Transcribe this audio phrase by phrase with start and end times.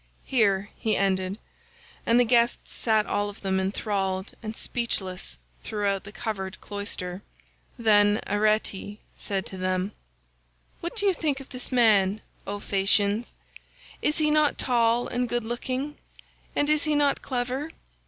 [0.25, 1.37] Here he ended,
[2.07, 7.21] and the guests sat all of them enthralled and speechless throughout the covered cloister.
[7.77, 9.91] Then Arete said to them:—
[10.79, 13.35] "What do you think of this man, O Phaeacians?
[14.01, 15.97] Is he not tall and good looking,
[16.55, 17.69] and is he not clever?